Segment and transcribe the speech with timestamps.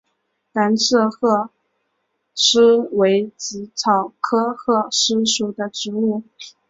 [0.53, 1.51] 蓝刺鹤
[2.33, 6.23] 虱为紫草科鹤虱属的植物。